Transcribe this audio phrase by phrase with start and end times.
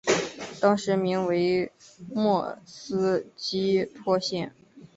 [0.59, 1.71] 当时名为
[2.11, 4.51] 莫斯基托县。